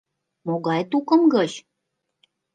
Могай 0.45 0.81
тукым 0.91 1.21
гыч? 1.33 1.51